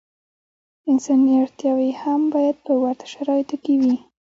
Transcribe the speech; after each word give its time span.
انساني 0.89 1.31
اړتیاوې 1.43 1.87
یې 1.89 1.95
هم 2.03 2.21
باید 2.33 2.55
په 2.65 2.73
ورته 2.81 3.05
شرایطو 3.13 3.55
کې 3.63 3.73
وي. 3.81 3.95